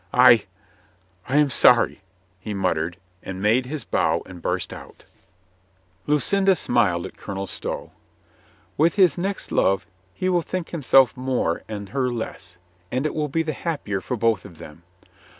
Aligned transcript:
"I— 0.11 0.47
I 1.29 1.37
am 1.37 1.51
sorry," 1.51 2.01
he 2.39 2.55
muttered, 2.55 2.97
and 3.21 3.39
made 3.39 3.67
his 3.67 3.83
bow 3.83 4.23
and 4.25 4.41
bur^ 4.41 4.55
out. 4.73 5.05
142 6.05 6.07
COLONEL 6.07 6.07
GREATHEART 6.07 6.07
Lucinda 6.07 6.55
smiled 6.55 7.05
at 7.05 7.17
Colonel 7.17 7.45
Stow. 7.45 7.91
"With 8.77 8.95
his 8.95 9.19
next 9.19 9.51
love, 9.51 9.85
he 10.15 10.27
will 10.27 10.41
think 10.41 10.69
himself 10.69 11.15
more 11.15 11.61
and 11.69 11.89
her 11.89 12.09
less, 12.09 12.57
and 12.91 13.05
it 13.05 13.13
will 13.13 13.29
be 13.29 13.43
the 13.43 13.53
happier 13.53 14.01
for 14.01 14.17
both 14.17 14.43
of 14.43 14.57
them. 14.57 14.81